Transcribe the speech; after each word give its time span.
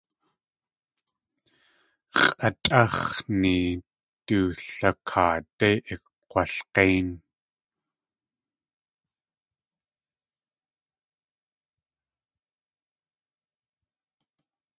X̲ʼatʼáx̲ni 2.21 3.57
du 4.25 4.39
lakaadé 4.77 5.69
ikk̲walg̲éin. 5.93 7.09